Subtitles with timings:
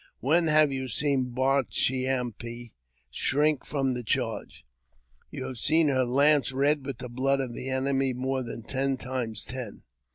[0.19, 2.71] When have you seen Bar chee am pe
[3.11, 4.65] shrink from the charge?
[5.29, 8.97] You have seen her lance red with the blood of the enemy more than ten
[8.97, 9.83] times ten.